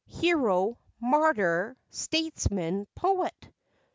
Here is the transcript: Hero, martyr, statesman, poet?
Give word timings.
Hero, 0.07 0.79
martyr, 0.99 1.77
statesman, 1.91 2.87
poet? 2.95 3.51